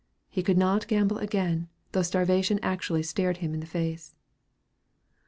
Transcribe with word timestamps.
He 0.31 0.41
could 0.41 0.57
not 0.57 0.87
gamble 0.87 1.19
again, 1.19 1.69
though 1.91 2.01
starvation 2.01 2.59
actually 2.63 3.03
stared 3.03 3.37
him 3.37 3.53
in 3.53 3.59
the 3.59 3.67
face. 3.67 4.15